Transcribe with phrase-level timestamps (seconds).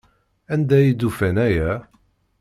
[0.53, 1.71] Anda ay d-ufan aya?